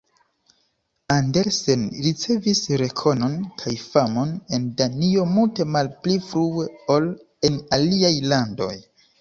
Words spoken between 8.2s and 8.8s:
landoj.